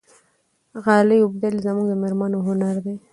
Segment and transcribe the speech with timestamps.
[0.83, 2.95] غالۍ اوبدل زموږ د مېرمنو هنر دی.